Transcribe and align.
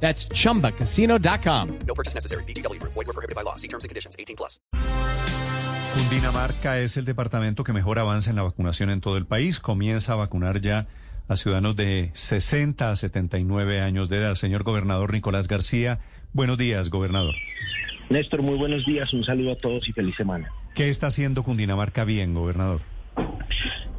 That's 0.00 0.28
chumbacasino.com. 0.28 1.68
No 1.86 1.94
purchase 1.94 2.14
necessary. 2.14 2.44
BGW. 2.44 2.80
Void 2.82 2.94
were 2.94 3.12
prohibited 3.12 3.34
by 3.34 3.42
law. 3.42 3.56
See 3.56 3.68
terms 3.68 3.84
and 3.84 3.90
conditions. 3.90 4.14
18 4.16 4.36
plus. 4.36 4.60
Cundinamarca 5.96 6.78
es 6.78 6.98
el 6.98 7.06
departamento 7.06 7.64
que 7.64 7.72
mejor 7.72 7.98
avanza 7.98 8.28
en 8.28 8.36
la 8.36 8.42
vacunación 8.42 8.90
en 8.90 9.00
todo 9.00 9.16
el 9.16 9.24
país. 9.24 9.60
Comienza 9.60 10.12
a 10.12 10.16
vacunar 10.16 10.60
ya 10.60 10.86
a 11.26 11.36
ciudadanos 11.36 11.74
de 11.74 12.10
60 12.12 12.90
a 12.90 12.96
79 12.96 13.80
años 13.80 14.10
de 14.10 14.18
edad. 14.18 14.34
Señor 14.34 14.62
gobernador 14.62 15.14
Nicolás 15.14 15.48
García, 15.48 16.00
buenos 16.34 16.58
días, 16.58 16.90
gobernador. 16.90 17.34
Néstor, 18.10 18.42
muy 18.42 18.56
buenos 18.58 18.84
días. 18.84 19.10
Un 19.14 19.24
saludo 19.24 19.52
a 19.52 19.56
todos 19.56 19.88
y 19.88 19.92
feliz 19.92 20.14
semana. 20.16 20.52
¿Qué 20.74 20.90
está 20.90 21.06
haciendo 21.06 21.42
Cundinamarca 21.42 22.04
bien, 22.04 22.34
gobernador? 22.34 22.82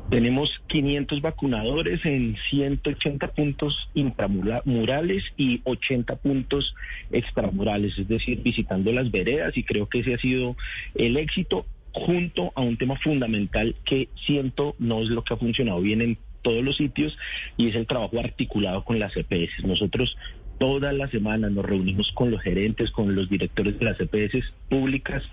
Tenemos 0.09 0.49
500 0.67 1.21
vacunadores 1.21 2.05
en 2.05 2.37
180 2.49 3.27
puntos 3.33 3.89
intramurales 3.93 5.25
y 5.35 5.59
80 5.65 6.15
puntos 6.15 6.73
extramurales, 7.11 7.97
es 7.99 8.07
decir, 8.07 8.41
visitando 8.41 8.93
las 8.93 9.11
veredas 9.11 9.57
y 9.57 9.63
creo 9.63 9.89
que 9.89 9.99
ese 9.99 10.13
ha 10.13 10.17
sido 10.17 10.55
el 10.95 11.17
éxito 11.17 11.65
junto 11.91 12.53
a 12.55 12.61
un 12.61 12.77
tema 12.77 12.95
fundamental 12.97 13.75
que 13.83 14.07
siento 14.25 14.75
no 14.79 15.01
es 15.01 15.09
lo 15.09 15.23
que 15.23 15.33
ha 15.33 15.37
funcionado 15.37 15.81
bien 15.81 16.01
en 16.01 16.17
todos 16.41 16.63
los 16.63 16.77
sitios 16.77 17.17
y 17.57 17.67
es 17.67 17.75
el 17.75 17.85
trabajo 17.85 18.17
articulado 18.17 18.85
con 18.85 18.99
las 18.99 19.15
EPS. 19.17 19.65
Nosotros 19.65 20.15
todas 20.57 20.95
las 20.95 21.11
semanas 21.11 21.51
nos 21.51 21.65
reunimos 21.65 22.13
con 22.13 22.31
los 22.31 22.41
gerentes, 22.41 22.91
con 22.91 23.13
los 23.13 23.29
directores 23.29 23.77
de 23.77 23.85
las 23.85 23.99
EPS 23.99 24.53
públicas 24.69 25.23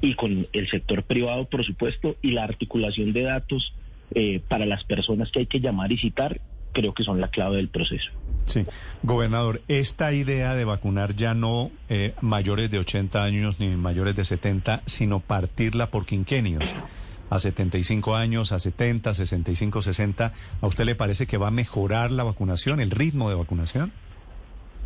y 0.00 0.14
con 0.14 0.46
el 0.52 0.68
sector 0.68 1.02
privado, 1.02 1.46
por 1.46 1.64
supuesto, 1.64 2.16
y 2.22 2.32
la 2.32 2.44
articulación 2.44 3.12
de 3.12 3.22
datos 3.22 3.72
eh, 4.14 4.40
para 4.48 4.66
las 4.66 4.84
personas 4.84 5.30
que 5.30 5.40
hay 5.40 5.46
que 5.46 5.60
llamar 5.60 5.92
y 5.92 5.98
citar, 5.98 6.40
creo 6.72 6.94
que 6.94 7.04
son 7.04 7.20
la 7.20 7.28
clave 7.28 7.56
del 7.56 7.68
proceso. 7.68 8.10
Sí, 8.46 8.64
gobernador, 9.02 9.62
esta 9.68 10.12
idea 10.12 10.54
de 10.54 10.64
vacunar 10.64 11.14
ya 11.14 11.34
no 11.34 11.70
eh, 11.88 12.14
mayores 12.20 12.70
de 12.70 12.78
80 12.78 13.22
años 13.22 13.60
ni 13.60 13.68
mayores 13.68 14.16
de 14.16 14.24
70, 14.24 14.82
sino 14.86 15.20
partirla 15.20 15.90
por 15.90 16.06
quinquenios, 16.06 16.74
a 17.30 17.38
75 17.38 18.16
años, 18.16 18.52
a 18.52 18.58
70, 18.58 19.14
65, 19.14 19.82
60, 19.82 20.32
¿a 20.60 20.66
usted 20.66 20.84
le 20.84 20.94
parece 20.94 21.26
que 21.26 21.38
va 21.38 21.48
a 21.48 21.52
mejorar 21.52 22.10
la 22.10 22.24
vacunación, 22.24 22.80
el 22.80 22.90
ritmo 22.90 23.28
de 23.28 23.36
vacunación? 23.36 23.92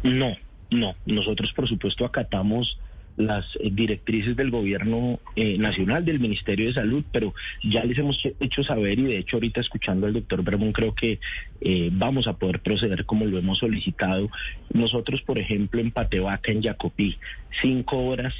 No, 0.02 0.36
no. 0.70 0.94
Nosotros, 1.06 1.52
por 1.54 1.68
supuesto, 1.68 2.04
acatamos 2.04 2.78
las 3.16 3.46
directrices 3.62 4.36
del 4.36 4.50
gobierno 4.50 5.18
eh, 5.34 5.58
nacional, 5.58 6.04
del 6.04 6.20
Ministerio 6.20 6.66
de 6.66 6.74
Salud, 6.74 7.04
pero 7.12 7.34
ya 7.62 7.84
les 7.84 7.98
hemos 7.98 8.20
hecho 8.40 8.62
saber 8.62 8.98
y 8.98 9.04
de 9.04 9.18
hecho 9.18 9.36
ahorita 9.36 9.60
escuchando 9.60 10.06
al 10.06 10.12
doctor 10.12 10.42
Bermón 10.42 10.72
creo 10.72 10.94
que 10.94 11.18
eh, 11.60 11.90
vamos 11.92 12.26
a 12.26 12.34
poder 12.34 12.60
proceder 12.60 13.06
como 13.06 13.24
lo 13.24 13.38
hemos 13.38 13.58
solicitado. 13.58 14.28
Nosotros, 14.72 15.22
por 15.22 15.38
ejemplo, 15.38 15.80
en 15.80 15.90
Patevaca, 15.90 16.52
en 16.52 16.62
Jacopí, 16.62 17.16
cinco 17.62 17.98
horas 18.04 18.34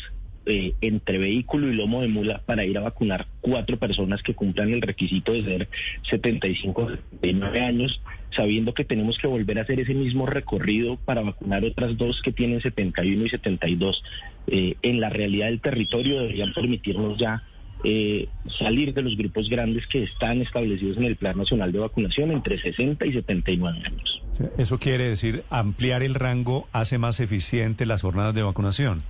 eh, 0.47 0.75
entre 0.81 1.19
vehículo 1.19 1.69
y 1.69 1.75
lomo 1.75 2.03
de 2.03 2.09
mula 2.09 2.41
para 2.47 2.65
ir 2.65 2.79
a 2.79 2.83
vacunar 2.83 3.27
cuatro 3.41 3.79
personas 3.79 4.23
que 4.23 4.35
cumplan 4.35 4.73
el 4.73 4.81
requisito 4.81 5.33
de 5.33 5.45
ser 5.45 5.69
75 6.09 6.89
79 7.21 7.61
años, 7.61 8.01
sabiendo 8.35 8.73
que 8.73 8.85
tenemos 8.85 9.19
que 9.19 9.27
volver 9.27 9.59
a 9.59 9.63
hacer 9.63 9.81
ese 9.81 9.95
mismo 9.95 10.25
recorrido 10.25 10.99
para 10.99 11.23
vacunar 11.23 11.65
otras 11.65 11.97
dos 11.97 12.23
que 12.23 12.31
tienen 12.31 12.61
71 12.61 13.25
y 13.25 13.29
72. 13.29 14.05
Eh, 14.47 14.77
en 14.83 15.01
la 15.01 15.11
realidad 15.11 15.47
del 15.47 15.61
territorio 15.61 16.21
deberían 16.21 16.53
permitirnos 16.53 17.19
ya 17.19 17.43
eh, 17.83 18.29
salir 18.59 18.95
de 18.95 19.03
los 19.03 19.17
grupos 19.17 19.49
grandes 19.49 19.87
que 19.87 20.05
están 20.05 20.41
establecidos 20.43 20.97
en 20.97 21.05
el 21.05 21.17
Plan 21.17 21.37
Nacional 21.37 21.73
de 21.73 21.81
Vacunación 21.81 22.31
entre 22.31 22.61
60 22.61 23.05
y 23.05 23.13
79 23.13 23.83
años. 23.85 24.23
Eso 24.59 24.79
quiere 24.79 25.09
decir 25.09 25.43
ampliar 25.51 26.03
el 26.03 26.15
rango 26.15 26.69
hace 26.73 26.99
más 26.99 27.21
eficiente 27.21 27.85
las 27.85 28.03
jornadas 28.03 28.35
de 28.35 28.43
vacunación. 28.43 29.03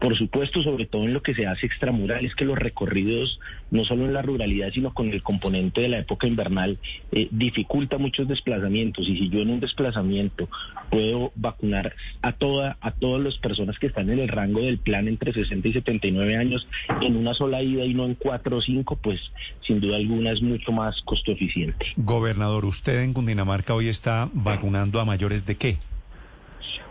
Por 0.00 0.16
supuesto, 0.16 0.62
sobre 0.62 0.86
todo 0.86 1.04
en 1.04 1.12
lo 1.12 1.22
que 1.22 1.34
se 1.34 1.46
hace 1.46 1.66
extramural, 1.66 2.24
es 2.24 2.34
que 2.34 2.44
los 2.44 2.58
recorridos, 2.58 3.40
no 3.70 3.84
solo 3.84 4.04
en 4.04 4.12
la 4.12 4.22
ruralidad, 4.22 4.70
sino 4.72 4.92
con 4.92 5.10
el 5.10 5.22
componente 5.22 5.80
de 5.80 5.88
la 5.88 5.98
época 5.98 6.26
invernal, 6.26 6.78
eh, 7.12 7.28
dificulta 7.30 7.98
muchos 7.98 8.28
desplazamientos. 8.28 9.08
Y 9.08 9.16
si 9.16 9.28
yo 9.28 9.40
en 9.40 9.50
un 9.50 9.60
desplazamiento 9.60 10.48
puedo 10.90 11.32
vacunar 11.34 11.94
a 12.22 12.32
toda, 12.32 12.76
a 12.80 12.92
todas 12.92 13.22
las 13.22 13.36
personas 13.38 13.78
que 13.78 13.86
están 13.86 14.10
en 14.10 14.18
el 14.18 14.28
rango 14.28 14.60
del 14.60 14.78
plan 14.78 15.08
entre 15.08 15.32
60 15.32 15.68
y 15.68 15.72
79 15.72 16.36
años 16.36 16.66
en 17.00 17.16
una 17.16 17.34
sola 17.34 17.62
ida 17.62 17.84
y 17.84 17.94
no 17.94 18.04
en 18.04 18.14
cuatro 18.14 18.58
o 18.58 18.62
cinco, 18.62 18.96
pues 18.96 19.20
sin 19.66 19.80
duda 19.80 19.96
alguna 19.96 20.32
es 20.32 20.42
mucho 20.42 20.72
más 20.72 21.00
costo 21.02 21.32
eficiente. 21.32 21.86
Gobernador, 21.96 22.64
usted 22.64 23.02
en 23.02 23.12
Cundinamarca 23.12 23.74
hoy 23.74 23.88
está 23.88 24.28
vacunando 24.32 25.00
a 25.00 25.04
mayores 25.04 25.46
de 25.46 25.56
qué? 25.56 25.78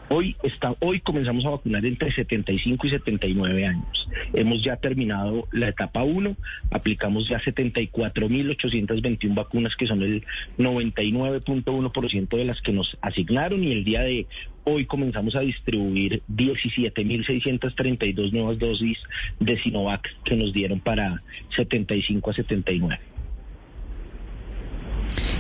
Hoy, 0.10 0.36
está, 0.44 0.76
hoy 0.80 1.00
comenzamos 1.00 1.46
a 1.46 1.52
vacunar 1.52 1.86
entre 1.86 2.12
75 2.12 2.88
y 2.88 2.90
79 2.90 3.66
años. 3.66 4.10
Hemos 4.34 4.64
ya 4.64 4.76
terminado 4.76 5.48
la 5.52 5.70
etapa 5.70 6.04
1, 6.04 6.36
aplicamos 6.72 7.28
ya 7.28 7.40
74.821 7.40 9.34
vacunas, 9.34 9.76
que 9.76 9.88
son 9.88 10.04
el 10.04 10.24
99.1% 10.58 12.38
de 12.38 12.46
las 12.46 12.62
que 12.62 12.74
nos 12.74 12.98
asignaron, 13.02 13.64
y 13.64 13.72
el 13.72 13.84
día 13.84 14.02
de 14.02 14.28
hoy 14.66 14.86
comenzamos 14.86 15.36
a 15.36 15.40
distribuir 15.40 16.22
17.632 16.30 18.32
nuevas 18.32 18.60
dosis 18.60 18.98
de 19.40 19.58
Sinovac 19.62 20.08
que 20.26 20.36
nos 20.36 20.54
dieron 20.54 20.80
para 20.80 21.24
75 21.56 22.30
a 22.30 22.34
79. 22.34 23.00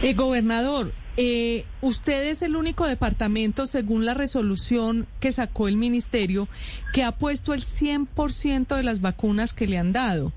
Eh, 0.02 0.14
gobernador, 0.14 0.94
eh, 1.18 1.66
usted 1.82 2.24
es 2.30 2.42
el 2.42 2.56
único 2.56 2.88
departamento, 2.88 3.66
según 3.66 4.06
la 4.06 4.14
resolución 4.14 5.08
que 5.20 5.32
sacó 5.32 5.68
el 5.68 5.78
ministerio, 5.78 6.48
que 6.94 7.04
ha 7.04 7.12
puesto 7.12 7.54
el 7.54 7.64
100% 7.64 8.76
de 8.76 8.84
las 8.84 9.02
vacunas 9.02 9.54
que 9.54 9.68
le 9.68 9.78
han 9.78 9.94
dado. 9.94 10.32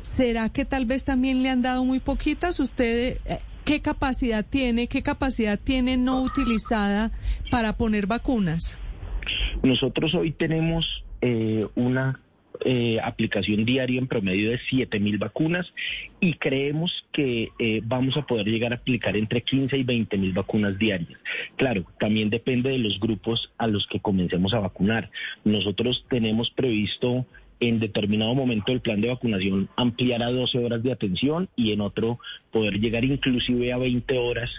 ¿Será 0.00 0.48
que 0.48 0.64
tal 0.64 0.86
vez 0.86 1.04
también 1.04 1.42
le 1.42 1.50
han 1.50 1.62
dado 1.62 1.84
muy 1.84 2.00
poquitas? 2.00 2.60
¿Usted 2.60 3.18
eh, 3.24 3.38
qué 3.64 3.80
capacidad 3.80 4.44
tiene, 4.44 4.86
qué 4.86 5.02
capacidad 5.02 5.58
tiene 5.58 5.96
no 5.96 6.22
utilizada 6.22 7.12
para 7.50 7.76
poner 7.76 8.06
vacunas? 8.06 8.78
Nosotros 9.62 10.14
hoy 10.14 10.32
tenemos 10.32 11.04
eh, 11.20 11.66
una 11.74 12.20
eh, 12.64 12.98
aplicación 13.02 13.64
diaria 13.64 13.98
en 13.98 14.06
promedio 14.06 14.50
de 14.50 14.60
7 14.68 15.00
mil 15.00 15.18
vacunas 15.18 15.72
y 16.20 16.34
creemos 16.34 17.04
que 17.12 17.50
eh, 17.58 17.80
vamos 17.84 18.16
a 18.16 18.22
poder 18.22 18.46
llegar 18.46 18.72
a 18.72 18.76
aplicar 18.76 19.16
entre 19.16 19.42
15 19.42 19.76
y 19.76 19.82
20 19.82 20.18
mil 20.18 20.32
vacunas 20.32 20.78
diarias. 20.78 21.18
Claro, 21.56 21.84
también 21.98 22.30
depende 22.30 22.70
de 22.70 22.78
los 22.78 22.98
grupos 23.00 23.52
a 23.58 23.66
los 23.66 23.86
que 23.86 24.00
comencemos 24.00 24.54
a 24.54 24.60
vacunar. 24.60 25.10
Nosotros 25.44 26.04
tenemos 26.08 26.50
previsto 26.50 27.26
en 27.60 27.78
determinado 27.78 28.34
momento 28.34 28.72
del 28.72 28.80
plan 28.80 29.00
de 29.00 29.08
vacunación 29.08 29.68
ampliar 29.76 30.22
a 30.22 30.30
12 30.30 30.58
horas 30.58 30.82
de 30.82 30.92
atención 30.92 31.48
y 31.54 31.72
en 31.72 31.80
otro 31.80 32.18
poder 32.50 32.80
llegar 32.80 33.04
inclusive 33.04 33.72
a 33.72 33.78
20 33.78 34.18
horas 34.18 34.50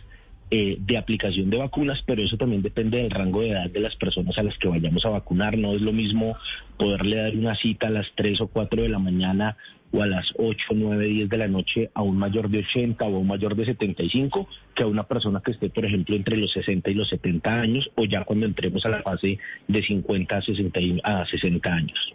eh, 0.52 0.78
de 0.80 0.98
aplicación 0.98 1.50
de 1.50 1.58
vacunas, 1.58 2.04
pero 2.06 2.22
eso 2.22 2.38
también 2.38 2.62
depende 2.62 2.98
del 2.98 3.12
rango 3.12 3.42
de 3.42 3.50
edad 3.50 3.70
de 3.70 3.80
las 3.80 3.96
personas 3.96 4.38
a 4.38 4.44
las 4.44 4.58
que 4.58 4.68
vayamos 4.68 5.06
a 5.06 5.10
vacunar. 5.10 5.58
No 5.58 5.74
es 5.74 5.82
lo 5.82 5.94
mismo 5.94 6.38
poderle 6.78 7.18
dar 7.18 7.36
una 7.36 7.56
cita 7.56 7.88
a 7.88 7.92
las 7.92 8.08
3 8.16 8.42
o 8.42 8.48
4 8.48 8.84
de 8.84 8.90
la 8.90 9.00
mañana 9.00 9.58
o 9.92 10.02
a 10.02 10.08
las 10.08 10.34
8, 10.38 10.68
9, 10.74 11.08
10 11.08 11.30
de 11.30 11.38
la 11.38 11.48
noche 11.48 11.92
a 11.94 12.02
un 12.02 12.18
mayor 12.18 12.50
de 12.50 12.60
80 12.60 13.06
o 13.06 13.16
a 13.16 13.20
un 13.20 13.28
mayor 13.28 13.56
de 13.56 13.66
75 13.66 14.48
que 14.74 14.84
a 14.84 14.88
una 14.88 15.04
persona 15.04 15.42
que 15.44 15.52
esté, 15.52 15.70
por 15.70 15.86
ejemplo, 15.86 16.16
entre 16.16 16.38
los 16.38 16.52
60 16.52 16.90
y 16.90 16.94
los 16.96 17.10
70 17.10 17.54
años 17.54 17.90
o 17.96 18.06
ya 18.06 18.24
cuando 18.24 18.46
entremos 18.46 18.86
a 18.86 18.90
la 18.90 19.04
fase 19.04 19.38
de 19.68 19.84
50 19.84 20.38
a 20.38 20.42
60, 20.42 20.80
a 21.04 21.26
60 21.26 21.74
años. 21.74 22.14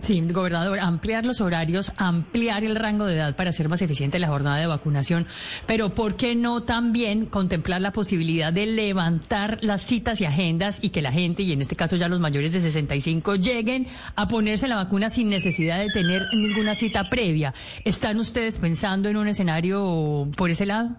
Sí, 0.00 0.20
gobernador, 0.20 0.80
ampliar 0.80 1.24
los 1.24 1.40
horarios, 1.40 1.92
ampliar 1.96 2.64
el 2.64 2.76
rango 2.76 3.06
de 3.06 3.14
edad 3.14 3.36
para 3.36 3.50
hacer 3.50 3.68
más 3.68 3.82
eficiente 3.82 4.18
la 4.18 4.26
jornada 4.26 4.56
de 4.56 4.66
vacunación, 4.66 5.26
pero 5.66 5.90
¿por 5.90 6.16
qué 6.16 6.34
no 6.34 6.62
también 6.62 7.26
contemplar 7.26 7.80
la 7.80 7.92
posibilidad 7.92 8.52
de 8.52 8.66
levantar 8.66 9.58
las 9.60 9.82
citas 9.82 10.20
y 10.20 10.24
agendas 10.24 10.82
y 10.82 10.90
que 10.90 11.02
la 11.02 11.12
gente, 11.12 11.42
y 11.42 11.52
en 11.52 11.60
este 11.60 11.76
caso 11.76 11.96
ya 11.96 12.08
los 12.08 12.20
mayores 12.20 12.52
de 12.52 12.60
65, 12.60 13.36
lleguen 13.36 13.86
a 14.16 14.26
ponerse 14.26 14.66
la 14.66 14.76
vacuna 14.76 15.10
sin 15.10 15.28
necesidad 15.28 15.78
de 15.78 15.88
tener 15.90 16.22
ninguna 16.34 16.74
cita 16.74 17.08
previa? 17.08 17.54
¿Están 17.84 18.18
ustedes 18.18 18.58
pensando 18.58 19.08
en 19.08 19.16
un 19.16 19.28
escenario 19.28 20.28
por 20.36 20.50
ese 20.50 20.66
lado? 20.66 20.96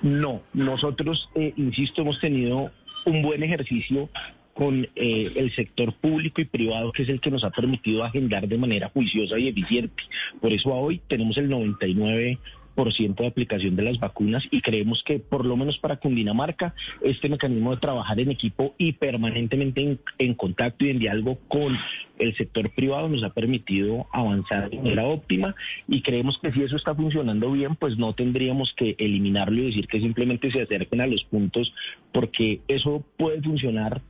No, 0.00 0.42
nosotros, 0.54 1.28
eh, 1.34 1.52
insisto, 1.56 2.02
hemos 2.02 2.20
tenido 2.20 2.70
un 3.04 3.22
buen 3.22 3.42
ejercicio 3.42 4.08
con 4.56 4.88
eh, 4.96 5.32
el 5.36 5.54
sector 5.54 5.92
público 5.94 6.40
y 6.40 6.46
privado, 6.46 6.90
que 6.90 7.02
es 7.02 7.08
el 7.10 7.20
que 7.20 7.30
nos 7.30 7.44
ha 7.44 7.50
permitido 7.50 8.04
agendar 8.04 8.48
de 8.48 8.56
manera 8.56 8.88
juiciosa 8.88 9.38
y 9.38 9.48
eficiente. 9.48 10.02
Por 10.40 10.52
eso 10.52 10.70
hoy 10.70 11.00
tenemos 11.06 11.36
el 11.36 11.48
99 11.50 12.38
de 12.76 13.26
aplicación 13.26 13.74
de 13.74 13.82
las 13.82 13.98
vacunas 13.98 14.46
y 14.50 14.60
creemos 14.60 15.02
que 15.02 15.18
por 15.18 15.46
lo 15.46 15.56
menos 15.56 15.78
para 15.78 15.96
Cundinamarca 15.96 16.74
este 17.00 17.30
mecanismo 17.30 17.70
de 17.70 17.80
trabajar 17.80 18.20
en 18.20 18.30
equipo 18.30 18.74
y 18.76 18.92
permanentemente 18.92 19.80
en, 19.80 19.98
en, 20.18 20.34
contacto 20.34 20.84
y 20.84 20.90
en 20.90 20.98
diálogo 20.98 21.38
con 21.48 21.76
el 22.18 22.36
sector 22.36 22.70
privado 22.74 23.08
nos 23.08 23.22
ha 23.22 23.30
permitido 23.30 24.06
avanzar 24.12 24.68
de 24.68 24.76
manera 24.76 25.06
óptima 25.06 25.54
y 25.88 26.02
creemos 26.02 26.38
que 26.38 26.52
si 26.52 26.62
eso 26.62 26.76
está 26.76 26.94
funcionando 26.94 27.50
bien 27.50 27.76
pues 27.76 27.96
no 27.96 28.14
tendríamos 28.14 28.74
que 28.74 28.94
eliminarlo 28.98 29.62
y 29.62 29.66
decir 29.66 29.88
que 29.88 30.00
simplemente 30.00 30.50
se 30.50 30.60
acerquen 30.60 31.00
a 31.00 31.06
los 31.06 31.24
puntos 31.24 31.72
porque 32.12 32.60
eso 32.68 33.02
puede 33.16 33.40
funcionar 33.40 34.02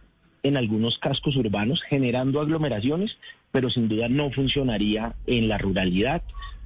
en 0.47 0.57
algunos 0.57 0.99
cascos 0.99 1.37
urbanos 1.37 1.83
generando 1.89 2.41
aglomeraciones, 2.41 3.17
pero 3.53 3.71
sin 3.71 3.89
duda 3.89 4.09
no 4.09 4.31
funcionaría 4.31 5.15
en 5.27 5.49
la 5.49 5.59
ruralidad. 5.59 6.23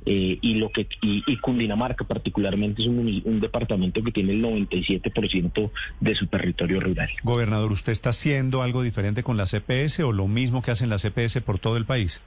Eh, 0.07 0.39
y 0.41 0.55
lo 0.55 0.71
que 0.71 0.89
y, 1.03 1.23
y, 1.27 1.37
Cundinamarca 1.37 2.07
particularmente 2.07 2.81
es 2.81 2.89
un, 2.89 3.21
un, 3.23 3.41
departamento 3.41 4.03
que 4.03 4.11
tiene 4.11 4.33
el 4.33 4.43
97% 4.43 5.71
de 6.01 6.15
su 6.15 6.27
territorio 6.27 6.81
rural. 6.81 7.11
Gobernador, 7.23 7.71
¿usted 7.71 7.93
está 7.93 8.09
haciendo 8.09 8.63
algo 8.63 8.83
diferente 8.83 9.23
con 9.23 9.37
la 9.37 9.45
CPS 9.45 10.01
o 10.01 10.13
lo 10.13 10.27
mismo 10.27 10.63
que 10.63 10.71
hacen 10.71 10.89
la 10.89 10.97
CPS 10.97 11.43
por 11.43 11.59
todo 11.59 11.77
el 11.77 11.85
país? 11.85 12.23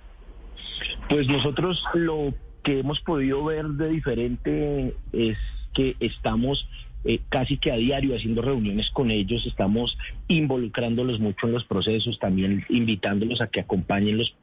Pues 1.10 1.28
nosotros 1.28 1.84
lo 1.96 2.36
que 2.64 2.80
hemos 2.80 3.00
podido 3.02 3.44
ver 3.44 3.66
de 3.66 3.90
diferente 3.90 4.96
es 5.12 5.38
que 5.74 5.96
estamos 6.00 6.68
eh, 7.06 7.20
casi 7.30 7.58
que 7.58 7.72
a 7.72 7.76
diario 7.76 8.16
haciendo 8.16 8.42
reuniones 8.42 8.90
con 8.92 9.12
ellos, 9.12 9.46
estamos 9.46 9.98
involucrándolos 10.28 11.20
mucho 11.20 11.48
en 11.48 11.54
los 11.54 11.66
procesos, 11.66 12.18
también 12.20 12.66
invitándolos 12.70 13.42
a 13.42 13.48
que 13.48 13.60
acompañen 13.60 14.18
los, 14.18 14.36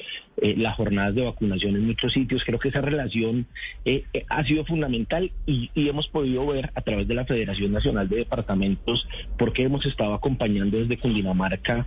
eh, 0.43 0.55
las 0.57 0.77
jornadas 0.77 1.15
de 1.15 1.25
vacunación 1.25 1.77
en 1.77 1.87
muchos 1.87 2.13
sitios. 2.13 2.43
Creo 2.45 2.59
que 2.59 2.69
esa 2.69 2.81
relación 2.81 3.47
eh, 3.85 4.05
ha 4.29 4.45
sido 4.45 4.65
fundamental 4.65 5.33
y, 5.47 5.71
y, 5.75 5.89
hemos 5.89 6.09
podido 6.09 6.47
ver 6.47 6.71
a 6.75 6.83
través 6.83 7.09
de 7.09 7.15
la 7.15 7.25
Federación 7.25 7.73
Nacional 7.73 8.09
de 8.09 8.17
Departamentos 8.17 9.09
porque 9.39 9.63
hemos 9.63 9.85
estado 9.87 10.15
acompañando 10.15 10.79
desde 10.79 10.99
Cundinamarca 10.99 11.87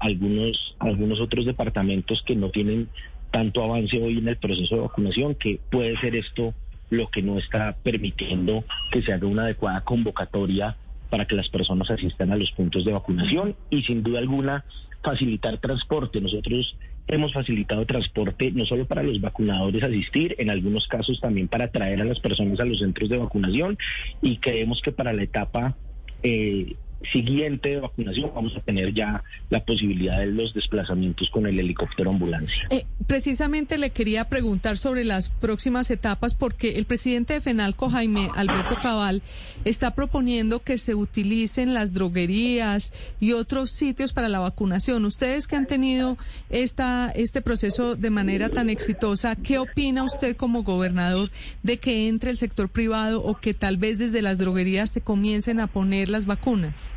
algunos, 0.00 0.74
algunos 0.80 1.20
otros 1.20 1.46
departamentos 1.46 2.24
que 2.26 2.34
no 2.34 2.50
tienen 2.50 2.88
tanto 3.30 3.62
avance 3.62 4.02
hoy 4.02 4.18
en 4.18 4.28
el 4.28 4.36
proceso 4.36 4.74
de 4.74 4.80
vacunación, 4.82 5.36
que 5.36 5.60
puede 5.70 5.96
ser 5.98 6.16
esto 6.16 6.54
lo 6.90 7.08
que 7.08 7.22
no 7.22 7.38
está 7.38 7.76
permitiendo 7.82 8.64
que 8.90 9.02
se 9.02 9.12
haga 9.12 9.26
una 9.26 9.44
adecuada 9.44 9.80
convocatoria 9.82 10.76
para 11.08 11.26
que 11.26 11.34
las 11.34 11.48
personas 11.48 11.90
asistan 11.90 12.30
a 12.32 12.36
los 12.36 12.50
puntos 12.52 12.84
de 12.84 12.92
vacunación 12.92 13.56
y 13.68 13.82
sin 13.82 14.02
duda 14.02 14.20
alguna 14.20 14.64
facilitar 15.02 15.58
transporte. 15.58 16.20
Nosotros 16.20 16.76
hemos 17.08 17.32
facilitado 17.32 17.84
transporte 17.86 18.52
no 18.52 18.64
solo 18.66 18.86
para 18.86 19.02
los 19.02 19.20
vacunadores 19.20 19.82
asistir, 19.82 20.36
en 20.38 20.50
algunos 20.50 20.86
casos 20.86 21.20
también 21.20 21.48
para 21.48 21.68
traer 21.68 22.00
a 22.00 22.04
las 22.04 22.20
personas 22.20 22.60
a 22.60 22.64
los 22.64 22.78
centros 22.78 23.08
de 23.08 23.18
vacunación 23.18 23.78
y 24.22 24.36
creemos 24.36 24.80
que 24.82 24.92
para 24.92 25.12
la 25.12 25.22
etapa 25.22 25.76
eh, 26.22 26.76
siguiente 27.12 27.70
de 27.70 27.80
vacunación 27.80 28.30
vamos 28.34 28.56
a 28.56 28.60
tener 28.60 28.92
ya 28.92 29.22
la 29.48 29.64
posibilidad 29.64 30.18
de 30.18 30.26
los 30.26 30.54
desplazamientos 30.54 31.30
con 31.30 31.46
el 31.46 31.58
helicóptero 31.58 32.10
ambulancia. 32.10 32.66
Eh, 32.70 32.84
precisamente 33.06 33.78
le 33.78 33.90
quería 33.90 34.28
preguntar 34.28 34.76
sobre 34.76 35.04
las 35.04 35.28
próximas 35.28 35.90
etapas 35.90 36.34
porque 36.34 36.78
el 36.78 36.84
presidente 36.84 37.34
de 37.34 37.40
FENALCO, 37.40 37.90
Jaime 37.90 38.28
Alberto 38.36 38.76
Cabal, 38.82 39.22
está 39.64 39.94
proponiendo 39.94 40.60
que 40.60 40.76
se 40.76 40.94
utilicen 40.94 41.74
las 41.74 41.92
droguerías 41.92 42.92
y 43.18 43.32
otros 43.32 43.70
sitios 43.70 44.12
para 44.12 44.28
la 44.28 44.40
vacunación. 44.40 45.04
Ustedes 45.04 45.46
que 45.46 45.56
han 45.56 45.66
tenido 45.66 46.18
esta, 46.50 47.10
este 47.14 47.42
proceso 47.42 47.96
de 47.96 48.10
manera 48.10 48.48
tan 48.48 48.70
exitosa, 48.70 49.36
¿qué 49.36 49.58
opina 49.58 50.04
usted 50.04 50.36
como 50.36 50.62
gobernador 50.62 51.30
de 51.62 51.78
que 51.78 52.08
entre 52.08 52.30
el 52.30 52.36
sector 52.36 52.68
privado 52.68 53.22
o 53.22 53.38
que 53.38 53.54
tal 53.54 53.76
vez 53.76 53.98
desde 53.98 54.22
las 54.22 54.38
droguerías 54.38 54.90
se 54.90 55.00
comiencen 55.00 55.60
a 55.60 55.66
poner 55.66 56.08
las 56.08 56.26
vacunas? 56.26 56.89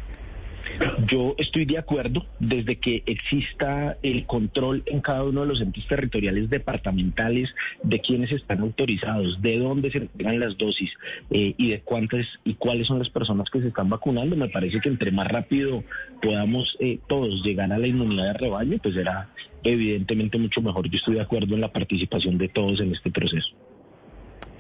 Yo 1.07 1.35
estoy 1.37 1.65
de 1.65 1.77
acuerdo 1.77 2.25
desde 2.39 2.77
que 2.77 3.03
exista 3.05 3.97
el 4.01 4.25
control 4.25 4.83
en 4.85 5.01
cada 5.01 5.23
uno 5.23 5.41
de 5.41 5.47
los 5.47 5.61
entes 5.61 5.85
territoriales 5.87 6.49
departamentales 6.49 7.53
de 7.83 7.99
quienes 7.99 8.31
están 8.31 8.61
autorizados, 8.61 9.41
de 9.41 9.59
dónde 9.59 9.91
se 9.91 9.99
entregan 9.99 10.39
las 10.39 10.57
dosis 10.57 10.91
eh, 11.29 11.53
y 11.57 11.69
de 11.69 11.81
cuántas 11.81 12.25
y 12.43 12.55
cuáles 12.55 12.87
son 12.87 12.99
las 12.99 13.09
personas 13.09 13.49
que 13.49 13.61
se 13.61 13.67
están 13.67 13.89
vacunando. 13.89 14.35
Me 14.35 14.49
parece 14.49 14.79
que 14.79 14.89
entre 14.89 15.11
más 15.11 15.27
rápido 15.27 15.83
podamos 16.21 16.75
eh, 16.79 16.99
todos 17.07 17.43
llegar 17.43 17.71
a 17.71 17.77
la 17.77 17.87
inmunidad 17.87 18.33
de 18.33 18.33
rebaño, 18.33 18.77
pues 18.81 18.95
será 18.95 19.29
evidentemente 19.63 20.37
mucho 20.37 20.61
mejor. 20.61 20.89
Yo 20.89 20.97
estoy 20.97 21.15
de 21.15 21.21
acuerdo 21.21 21.55
en 21.55 21.61
la 21.61 21.71
participación 21.71 22.37
de 22.37 22.49
todos 22.49 22.79
en 22.79 22.93
este 22.93 23.11
proceso. 23.11 23.49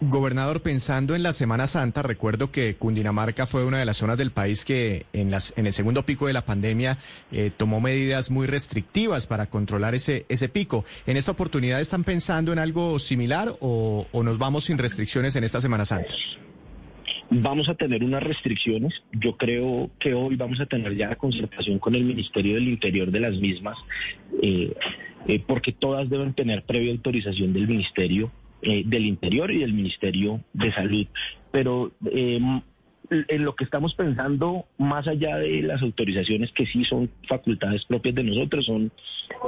Gobernador, 0.01 0.61
pensando 0.61 1.15
en 1.15 1.23
la 1.23 1.33
Semana 1.33 1.67
Santa, 1.67 2.01
recuerdo 2.01 2.51
que 2.51 2.75
Cundinamarca 2.75 3.45
fue 3.45 3.63
una 3.63 3.79
de 3.79 3.85
las 3.85 3.97
zonas 3.97 4.17
del 4.17 4.31
país 4.31 4.65
que 4.65 5.05
en, 5.13 5.31
las, 5.31 5.53
en 5.57 5.65
el 5.65 5.73
segundo 5.73 6.03
pico 6.03 6.27
de 6.27 6.33
la 6.33 6.45
pandemia 6.45 6.97
eh, 7.31 7.51
tomó 7.55 7.79
medidas 7.79 8.29
muy 8.29 8.47
restrictivas 8.47 9.27
para 9.27 9.45
controlar 9.45 9.95
ese, 9.95 10.25
pico. 10.51 10.83
¿En 11.07 11.15
esta 11.15 11.31
oportunidad 11.31 11.79
están 11.79 12.03
pensando 12.03 12.51
en 12.51 12.59
algo 12.59 12.99
similar 12.99 13.53
o, 13.61 14.05
o 14.11 14.23
nos 14.23 14.37
vamos 14.37 14.65
sin 14.65 14.77
restricciones 14.77 15.35
en 15.35 15.43
esta 15.45 15.61
Semana 15.61 15.85
Santa? 15.85 16.13
Vamos 17.29 17.69
a 17.69 17.75
tener 17.75 18.03
unas 18.03 18.21
restricciones. 18.21 18.93
Yo 19.11 19.37
creo 19.37 19.89
que 19.99 20.13
hoy 20.13 20.35
vamos 20.35 20.59
a 20.59 20.65
tener 20.65 20.95
ya 20.95 21.09
la 21.09 21.15
concertación 21.15 21.79
con 21.79 21.95
el 21.95 22.03
Ministerio 22.03 22.55
del 22.55 22.67
Interior 22.67 23.09
de 23.09 23.19
las 23.19 23.35
mismas, 23.37 23.77
eh, 24.41 24.73
eh, 25.27 25.43
porque 25.47 25.71
todas 25.71 26.09
deben 26.09 26.33
tener 26.33 26.63
previa 26.63 26.91
autorización 26.91 27.53
del 27.53 27.67
Ministerio 27.67 28.31
eh, 28.63 28.83
del 28.85 29.05
Interior 29.05 29.51
y 29.51 29.59
del 29.59 29.73
Ministerio 29.73 30.41
de 30.53 30.73
Salud. 30.73 31.05
Pero 31.51 31.91
eh, 32.11 32.39
en 33.09 33.43
lo 33.43 33.55
que 33.55 33.63
estamos 33.63 33.93
pensando, 33.95 34.65
más 34.77 35.07
allá 35.07 35.37
de 35.37 35.61
las 35.61 35.81
autorizaciones 35.81 36.51
que 36.51 36.65
sí 36.65 36.83
son 36.85 37.09
facultades 37.27 37.85
propias 37.85 38.15
de 38.15 38.23
nosotros, 38.23 38.65
son 38.65 38.91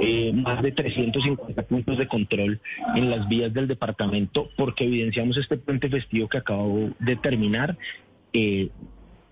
eh, 0.00 0.32
más 0.32 0.62
de 0.62 0.72
350 0.72 1.62
puntos 1.62 1.98
de 1.98 2.06
control 2.06 2.60
en 2.94 3.10
las 3.10 3.28
vías 3.28 3.52
del 3.52 3.66
departamento, 3.66 4.50
porque 4.56 4.84
evidenciamos 4.84 5.36
este 5.36 5.56
puente 5.56 5.88
festivo 5.88 6.28
que 6.28 6.38
acabo 6.38 6.90
de 6.98 7.16
terminar. 7.16 7.76
Eh, 8.32 8.68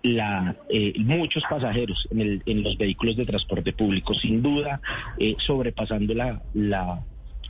la, 0.01 0.55
eh, 0.69 0.93
muchos 0.99 1.43
pasajeros 1.49 2.07
en, 2.11 2.21
el, 2.21 2.43
en, 2.45 2.61
los 2.61 2.77
vehículos 2.77 3.15
de 3.15 3.23
transporte 3.23 3.73
público, 3.73 4.13
sin 4.13 4.43
duda, 4.43 4.79
sobrepasando 5.39 6.13
la 6.13 7.03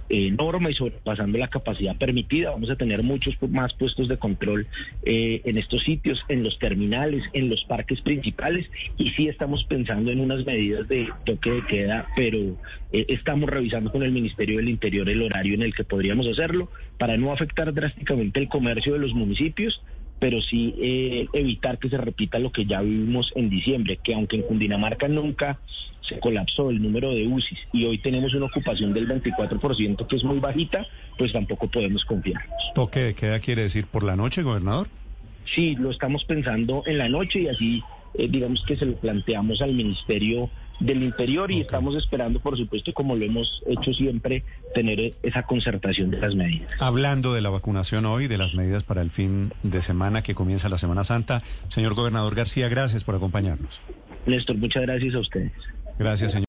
norma 0.09 0.69
y 0.69 0.73
sobrepasando 0.73 1.37
la 1.37 1.47
capacidad 1.47 1.95
permitida. 1.97 2.51
Vamos 2.51 2.69
a 2.69 2.75
tener 2.75 3.03
muchos 3.03 3.35
más 3.49 3.73
puestos 3.73 4.07
de 4.07 4.17
control 4.17 4.67
eh, 5.03 5.41
en 5.45 5.57
estos 5.57 5.83
sitios, 5.83 6.23
en 6.29 6.43
los 6.43 6.59
terminales, 6.59 7.23
en 7.33 7.49
los 7.49 7.63
parques 7.65 8.01
principales 8.01 8.69
y 8.97 9.11
sí 9.11 9.27
estamos 9.27 9.63
pensando 9.63 10.11
en 10.11 10.19
unas 10.19 10.45
medidas 10.45 10.87
de 10.87 11.09
toque 11.25 11.51
de 11.51 11.65
queda, 11.65 12.07
pero 12.15 12.39
eh, 12.91 13.05
estamos 13.09 13.49
revisando 13.49 13.91
con 13.91 14.03
el 14.03 14.11
Ministerio 14.11 14.57
del 14.57 14.69
Interior 14.69 15.09
el 15.09 15.21
horario 15.21 15.55
en 15.55 15.63
el 15.63 15.73
que 15.73 15.83
podríamos 15.83 16.27
hacerlo 16.27 16.69
para 16.97 17.17
no 17.17 17.31
afectar 17.31 17.73
drásticamente 17.73 18.39
el 18.39 18.49
comercio 18.49 18.93
de 18.93 18.99
los 18.99 19.13
municipios 19.13 19.81
pero 20.19 20.41
sí 20.41 20.75
eh, 20.77 21.27
evitar 21.33 21.77
que 21.77 21.89
se 21.89 21.97
repita 21.97 22.39
lo 22.39 22.51
que 22.51 22.65
ya 22.65 22.81
vivimos 22.81 23.31
en 23.35 23.49
diciembre, 23.49 23.99
que 24.03 24.13
aunque 24.13 24.37
en 24.37 24.43
Cundinamarca 24.43 25.07
nunca 25.07 25.59
se 26.01 26.19
colapsó 26.19 26.69
el 26.69 26.81
número 26.81 27.11
de 27.11 27.27
UCIs 27.27 27.59
y 27.73 27.85
hoy 27.85 27.97
tenemos 27.97 28.33
una 28.33 28.45
ocupación 28.45 28.93
del 28.93 29.07
24% 29.07 30.07
que 30.07 30.15
es 30.15 30.23
muy 30.23 30.39
bajita, 30.39 30.85
pues 31.17 31.33
tampoco 31.33 31.67
podemos 31.67 32.05
confiar. 32.05 32.41
¿Toque 32.73 32.99
de 32.99 33.15
queda 33.15 33.39
quiere 33.39 33.63
decir 33.63 33.87
por 33.87 34.03
la 34.03 34.15
noche, 34.15 34.43
gobernador? 34.43 34.87
Sí, 35.53 35.75
lo 35.75 35.91
estamos 35.91 36.23
pensando 36.25 36.83
en 36.85 36.97
la 36.97 37.09
noche 37.09 37.41
y 37.41 37.47
así 37.47 37.83
eh, 38.17 38.27
digamos 38.29 38.63
que 38.65 38.77
se 38.77 38.85
lo 38.85 38.95
planteamos 38.95 39.61
al 39.61 39.73
Ministerio 39.73 40.49
del 40.79 41.03
Interior 41.03 41.51
y 41.51 41.61
estamos 41.61 41.95
esperando, 41.95 42.39
por 42.39 42.57
supuesto, 42.57 42.93
como 42.93 43.15
lo 43.15 43.25
hemos 43.25 43.63
hecho 43.65 43.93
siempre, 43.93 44.43
tener 44.73 45.13
esa 45.23 45.43
concertación 45.43 46.11
de 46.11 46.19
las 46.19 46.35
medidas. 46.35 46.71
Hablando 46.79 47.33
de 47.33 47.41
la 47.41 47.49
vacunación 47.49 48.05
hoy, 48.05 48.27
de 48.27 48.37
las 48.37 48.53
medidas 48.55 48.83
para 48.83 49.01
el 49.01 49.11
fin 49.11 49.53
de 49.63 49.81
semana 49.81 50.21
que 50.21 50.35
comienza 50.35 50.67
la 50.69 50.77
Semana 50.77 51.03
Santa, 51.03 51.41
señor 51.69 51.93
gobernador 51.93 52.35
García, 52.35 52.67
gracias 52.67 53.03
por 53.03 53.15
acompañarnos. 53.15 53.81
Néstor, 54.25 54.57
muchas 54.57 54.83
gracias 54.83 55.15
a 55.15 55.19
ustedes. 55.19 55.51
Gracias, 55.97 56.33
señor. 56.33 56.43